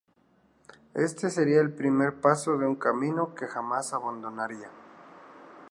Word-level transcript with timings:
Este 0.95 1.29
sería 1.29 1.61
el 1.61 1.75
primer 1.75 2.21
paso 2.21 2.57
de 2.57 2.65
un 2.65 2.75
camino 2.75 3.35
que 3.35 3.45
jamás 3.45 3.93
abandonaría. 3.93 4.71